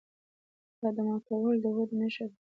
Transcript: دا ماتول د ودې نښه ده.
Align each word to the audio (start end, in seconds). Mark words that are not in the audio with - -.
دا 0.95 1.01
ماتول 1.07 1.55
د 1.63 1.65
ودې 1.75 1.95
نښه 1.99 2.25
ده. 2.29 2.35